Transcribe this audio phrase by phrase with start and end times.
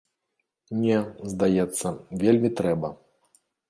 [0.85, 0.97] Не,
[1.35, 1.95] здаецца,
[2.25, 2.95] вельмі трэба.